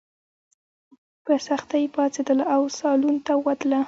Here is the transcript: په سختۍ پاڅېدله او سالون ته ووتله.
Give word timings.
په 1.25 1.33
سختۍ 1.47 1.83
پاڅېدله 1.93 2.45
او 2.55 2.61
سالون 2.79 3.15
ته 3.25 3.31
ووتله. 3.37 3.79